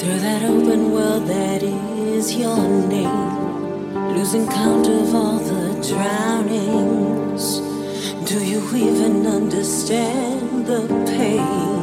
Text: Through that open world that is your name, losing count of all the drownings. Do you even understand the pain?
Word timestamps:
Through 0.00 0.20
that 0.20 0.42
open 0.44 0.92
world 0.92 1.26
that 1.26 1.62
is 1.62 2.34
your 2.34 2.56
name, 2.88 4.14
losing 4.16 4.46
count 4.46 4.88
of 4.88 5.14
all 5.14 5.38
the 5.38 5.74
drownings. 5.86 7.60
Do 8.26 8.42
you 8.42 8.62
even 8.74 9.26
understand 9.26 10.66
the 10.66 10.88
pain? 11.06 11.79